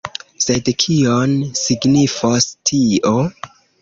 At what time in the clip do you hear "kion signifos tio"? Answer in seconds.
0.83-3.15